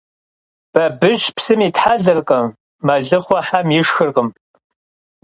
Babış 0.75 1.23
psım 1.35 1.59
yithelerkhım, 1.65 2.47
melıxhue 2.85 3.39
hem 3.49 3.67
yişşxırkhım. 3.73 4.29